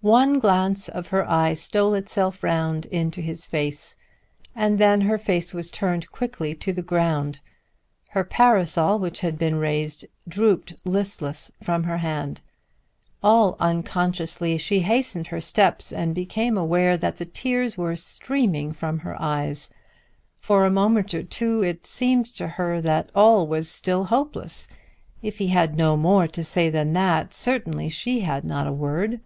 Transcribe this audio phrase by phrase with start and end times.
[0.00, 3.96] One glance of her eye stole itself round into his face,
[4.54, 7.40] and then her face was turned quickly to the ground.
[8.10, 12.42] Her parasol which had been raised drooped listless from her hand.
[13.24, 19.00] All unconsciously she hastened her steps and became aware that the tears were streaming from
[19.00, 19.68] her eyes.
[20.38, 24.68] For a moment or two it seemed to her that all was still hopeless.
[25.22, 29.20] If he had no more to say than that, certainly she had not a word.